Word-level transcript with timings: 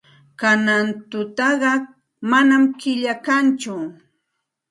Kanan 0.39 0.87
tutaqa 1.09 1.73
manam 2.29 2.63
killa 2.79 3.13
kanchu. 3.25 3.75